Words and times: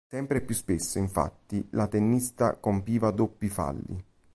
Sempre 0.09 0.41
più 0.41 0.55
spesso, 0.55 0.97
infatti, 0.97 1.63
la 1.73 1.85
tennista 1.85 2.55
compiva 2.55 3.11
doppi 3.11 3.49
falli. 3.49 4.03